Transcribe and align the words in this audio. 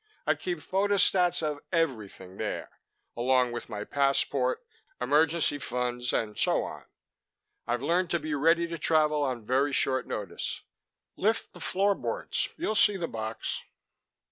I 0.25 0.33
keep 0.33 0.57
photostats 0.61 1.43
of 1.43 1.59
everything 1.71 2.37
there, 2.37 2.71
along 3.15 3.51
with 3.51 3.69
my 3.69 3.83
passport, 3.83 4.65
emergency 4.99 5.59
funds 5.59 6.11
and 6.11 6.35
so 6.35 6.63
on. 6.63 6.85
I've 7.67 7.83
learned 7.83 8.09
to 8.09 8.19
be 8.19 8.33
ready 8.33 8.65
to 8.69 8.79
travel 8.79 9.21
on 9.21 9.45
very 9.45 9.73
short 9.73 10.07
notice. 10.07 10.61
Lift 11.17 11.53
the 11.53 11.59
floorboards; 11.59 12.49
you'll 12.57 12.73
see 12.73 12.97
the 12.97 13.07
box." 13.07 13.61